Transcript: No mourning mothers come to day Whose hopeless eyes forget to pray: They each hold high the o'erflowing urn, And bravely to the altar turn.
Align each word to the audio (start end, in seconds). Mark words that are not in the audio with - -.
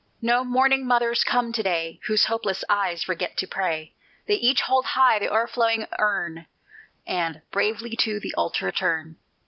No 0.23 0.43
mourning 0.43 0.87
mothers 0.87 1.23
come 1.23 1.53
to 1.53 1.61
day 1.61 1.99
Whose 2.07 2.25
hopeless 2.25 2.63
eyes 2.67 3.03
forget 3.03 3.37
to 3.37 3.45
pray: 3.45 3.93
They 4.27 4.33
each 4.33 4.61
hold 4.61 4.83
high 4.83 5.19
the 5.19 5.29
o'erflowing 5.31 5.85
urn, 5.99 6.47
And 7.05 7.43
bravely 7.51 7.95
to 7.97 8.19
the 8.19 8.33
altar 8.33 8.71
turn. 8.71 9.17